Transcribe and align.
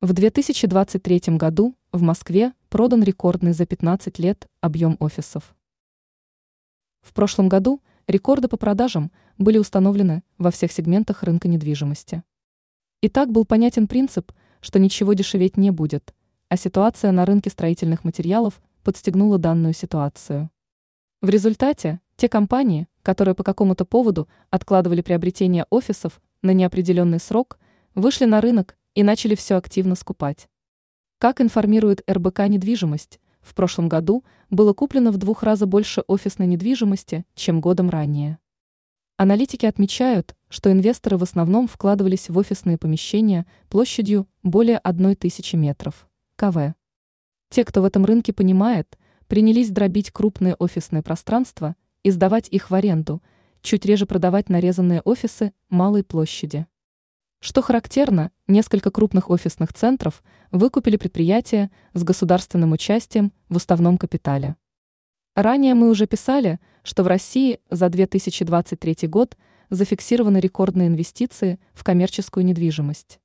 В 0.00 0.12
2023 0.12 1.36
году 1.36 1.74
в 1.90 2.02
Москве 2.02 2.52
продан 2.68 3.02
рекордный 3.02 3.50
за 3.50 3.66
15 3.66 4.20
лет 4.20 4.46
объем 4.60 4.96
офисов. 5.00 5.56
В 7.00 7.12
прошлом 7.12 7.48
году 7.48 7.82
рекорды 8.06 8.46
по 8.46 8.56
продажам 8.56 9.10
были 9.38 9.58
установлены 9.58 10.22
во 10.38 10.52
всех 10.52 10.70
сегментах 10.70 11.24
рынка 11.24 11.48
недвижимости. 11.48 12.22
И 13.00 13.08
так 13.08 13.32
был 13.32 13.44
понятен 13.44 13.88
принцип, 13.88 14.30
что 14.60 14.78
ничего 14.78 15.14
дешеветь 15.14 15.56
не 15.56 15.72
будет, 15.72 16.14
а 16.48 16.56
ситуация 16.56 17.10
на 17.10 17.26
рынке 17.26 17.50
строительных 17.50 18.04
материалов 18.04 18.62
подстегнула 18.84 19.36
данную 19.36 19.72
ситуацию. 19.74 20.48
В 21.22 21.28
результате 21.28 22.00
те 22.14 22.28
компании, 22.28 22.86
которые 23.02 23.34
по 23.34 23.42
какому-то 23.42 23.84
поводу 23.84 24.28
откладывали 24.50 25.02
приобретение 25.02 25.66
офисов 25.70 26.20
на 26.42 26.52
неопределенный 26.52 27.18
срок, 27.18 27.58
вышли 27.96 28.26
на 28.26 28.40
рынок 28.40 28.78
и 28.98 29.04
начали 29.04 29.36
все 29.36 29.54
активно 29.54 29.94
скупать. 29.94 30.48
Как 31.18 31.40
информирует 31.40 32.02
РБК 32.10 32.48
«Недвижимость», 32.48 33.20
в 33.40 33.54
прошлом 33.54 33.88
году 33.88 34.24
было 34.50 34.72
куплено 34.72 35.12
в 35.12 35.18
двух 35.18 35.44
раза 35.44 35.66
больше 35.66 36.00
офисной 36.08 36.48
недвижимости, 36.48 37.24
чем 37.36 37.60
годом 37.60 37.90
ранее. 37.90 38.38
Аналитики 39.16 39.66
отмечают, 39.66 40.34
что 40.48 40.72
инвесторы 40.72 41.16
в 41.16 41.22
основном 41.22 41.68
вкладывались 41.68 42.28
в 42.28 42.36
офисные 42.36 42.76
помещения 42.76 43.46
площадью 43.68 44.26
более 44.42 44.78
одной 44.78 45.14
тысячи 45.14 45.54
метров, 45.54 46.08
КВ. 46.34 46.74
Те, 47.50 47.64
кто 47.64 47.82
в 47.82 47.84
этом 47.84 48.04
рынке 48.04 48.32
понимает, 48.32 48.98
принялись 49.28 49.70
дробить 49.70 50.10
крупные 50.10 50.56
офисные 50.56 51.04
пространства 51.04 51.76
и 52.02 52.10
сдавать 52.10 52.48
их 52.48 52.70
в 52.70 52.74
аренду, 52.74 53.22
чуть 53.62 53.86
реже 53.86 54.06
продавать 54.06 54.48
нарезанные 54.48 55.02
офисы 55.02 55.52
малой 55.68 56.02
площади. 56.02 56.66
Что 57.40 57.62
характерно, 57.62 58.32
несколько 58.48 58.90
крупных 58.90 59.30
офисных 59.30 59.72
центров 59.72 60.24
выкупили 60.50 60.96
предприятия 60.96 61.70
с 61.94 62.02
государственным 62.02 62.72
участием 62.72 63.32
в 63.48 63.56
уставном 63.56 63.96
капитале. 63.96 64.56
Ранее 65.36 65.74
мы 65.74 65.88
уже 65.88 66.08
писали, 66.08 66.58
что 66.82 67.04
в 67.04 67.06
России 67.06 67.60
за 67.70 67.88
2023 67.90 69.06
год 69.06 69.36
зафиксированы 69.70 70.38
рекордные 70.38 70.88
инвестиции 70.88 71.60
в 71.74 71.84
коммерческую 71.84 72.44
недвижимость. 72.44 73.20